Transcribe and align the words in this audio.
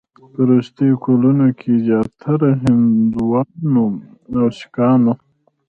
په 0.33 0.39
وروستیو 0.45 1.01
کلونو 1.05 1.45
کې 1.59 1.71
زیاتره 1.87 2.49
هندوانو 2.63 3.85
او 4.39 4.45
سیکانو 4.59 5.13